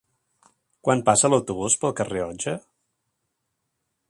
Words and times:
Quan 0.87 1.03
passa 1.11 1.31
l'autobús 1.33 1.77
pel 1.85 1.95
carrer 2.01 2.27
Otger? 2.31 2.59